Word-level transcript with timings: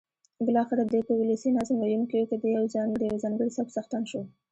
بالاخره 0.45 0.83
دی 0.91 1.01
په 1.07 1.13
ولسي 1.21 1.49
نظم 1.57 1.75
ویونکیو 1.79 2.27
کې 2.29 2.35
د 2.39 2.43
یوه 2.55 2.67
ځانګړي 3.23 3.49
سبک 3.57 3.69
څښتن 3.75 4.03
شو. 4.11 4.21